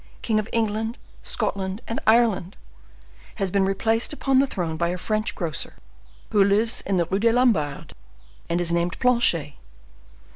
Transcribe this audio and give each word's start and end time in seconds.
king 0.23 0.39
of 0.39 0.49
England, 0.51 0.97
Scotland, 1.21 1.79
and 1.87 1.99
Ireland, 2.07 2.55
has 3.35 3.51
been 3.51 3.65
replaced 3.65 4.11
upon 4.11 4.39
the 4.39 4.47
throne 4.47 4.75
by 4.75 4.87
a 4.87 4.97
French 4.97 5.35
grocer, 5.35 5.75
who 6.31 6.43
lives 6.43 6.81
in 6.87 6.97
the 6.97 7.05
Rue 7.05 7.19
des 7.19 7.31
Lombards, 7.31 7.93
and 8.49 8.59
is 8.59 8.73
named 8.73 8.97
Planchet. 8.97 9.53